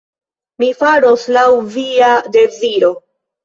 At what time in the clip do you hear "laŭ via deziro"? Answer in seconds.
1.37-2.95